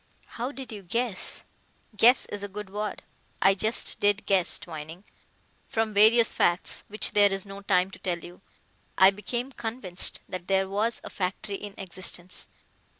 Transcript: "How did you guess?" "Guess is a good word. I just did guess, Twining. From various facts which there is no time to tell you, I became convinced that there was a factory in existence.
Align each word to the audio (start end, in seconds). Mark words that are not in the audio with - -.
"How 0.25 0.51
did 0.51 0.71
you 0.71 0.81
guess?" 0.81 1.43
"Guess 1.95 2.25
is 2.31 2.41
a 2.41 2.47
good 2.47 2.71
word. 2.71 3.03
I 3.39 3.53
just 3.53 3.99
did 3.99 4.25
guess, 4.25 4.57
Twining. 4.57 5.03
From 5.69 5.93
various 5.93 6.33
facts 6.33 6.83
which 6.87 7.11
there 7.11 7.31
is 7.31 7.45
no 7.45 7.61
time 7.61 7.91
to 7.91 7.99
tell 7.99 8.17
you, 8.17 8.41
I 8.97 9.11
became 9.11 9.51
convinced 9.51 10.19
that 10.27 10.47
there 10.47 10.67
was 10.67 11.01
a 11.03 11.11
factory 11.11 11.57
in 11.57 11.75
existence. 11.77 12.47